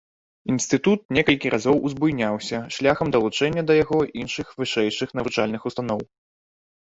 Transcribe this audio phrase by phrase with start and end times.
[0.51, 6.01] Інстытут некалькі разоў узбуйняўся шляхам далучэння да яго іншых вышэйшых навучальных устаноў.